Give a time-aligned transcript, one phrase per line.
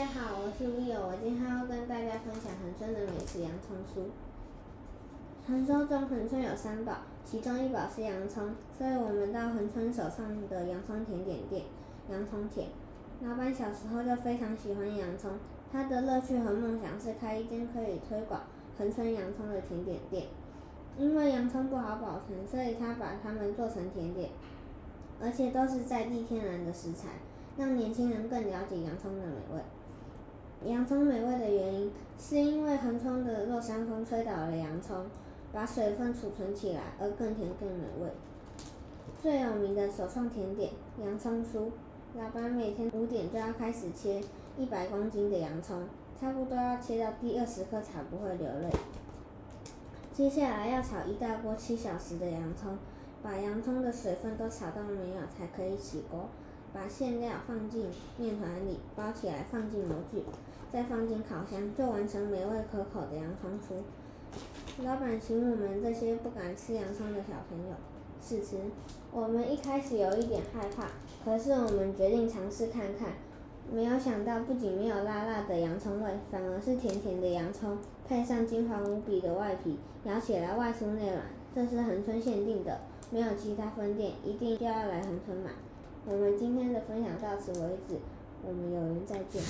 [0.00, 4.08] 大家好，我是 Leo 我今天要跟大家分享恒春的美食洋葱酥。
[5.44, 11.64] 传说中恒春有三宝，其中一宝是洋葱，所以我们到恒春手上的洋葱甜点店
[12.08, 12.68] 洋葱甜，
[13.20, 15.32] 老板小时候就非常喜欢洋葱，
[15.70, 18.40] 他的乐趣和梦想是开一间可以推广
[18.78, 20.28] 恒春洋葱的甜点店。
[20.96, 24.30] 因为洋葱不好保存，所以他把它们做成甜点。
[25.20, 27.08] 而且都是在地天然的食材，
[27.58, 29.60] 让年轻人更了解洋葱的美味。
[30.66, 35.06] 洋葱美味的原因，是因为恒春的落山风吹倒了洋葱，
[35.54, 38.10] 把水分储存起来，而更甜更美味。
[39.22, 40.70] 最有名的手创甜点
[41.02, 41.70] 洋葱酥，
[42.18, 44.22] 老板每天五点就要开始切
[44.58, 45.84] 一百公斤的洋葱，
[46.20, 48.70] 差不多要切到第二十颗才不会流泪。
[50.12, 52.76] 接下来要炒一大锅七小时的洋葱，
[53.22, 56.28] 把洋葱的水分都炒到没有才可以起锅。
[56.72, 60.22] 把馅料放进面团里，包起来放进模具，
[60.72, 63.82] 再放进烤箱，就完成美味可口的洋葱酥。
[64.84, 67.74] 老板请我们这些不敢吃洋葱的小朋友
[68.22, 68.56] 试吃，
[69.10, 70.88] 我们一开始有一点害怕，
[71.24, 73.08] 可是我们决定尝试看看。
[73.72, 81.22] 没有想到，不仅没有辣辣的洋葱味，反而是甜甜的洋葱，配上金黄无比的外皮，咬起来外酥内软。
[81.54, 85.50] 这是恒春限定的，没有其他分店，一定要来恒春买。
[86.06, 87.98] 我们今天的分享到此为止，
[88.42, 89.40] 我们有缘再见。